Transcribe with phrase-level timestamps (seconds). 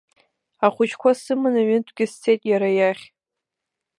[0.65, 3.03] Ахәыҷқәа сыманы ҩынтәгьы сцеит иара иахь.